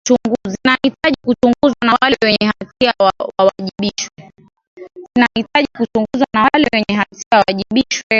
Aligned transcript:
zinahitaji 0.47 1.17
kuchunguzwa 1.25 1.85
na 1.85 1.97
wale 2.01 2.17
wenye 2.23 2.45
hatia 2.59 2.93
wawajibishwe 2.99 4.33